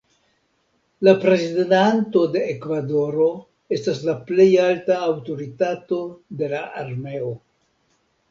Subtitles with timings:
[1.07, 3.27] La prezidanto de Ekvadoro
[3.77, 5.99] estas la plej alta aŭtoritato
[6.41, 7.29] de la armeo.